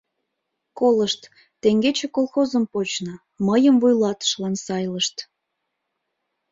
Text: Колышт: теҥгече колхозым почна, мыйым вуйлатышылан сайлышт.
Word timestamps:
Колышт: 0.79 1.21
теҥгече 1.61 2.07
колхозым 2.15 2.63
почна, 2.73 3.15
мыйым 3.47 3.75
вуйлатышылан 3.81 4.55
сайлышт. 4.65 5.15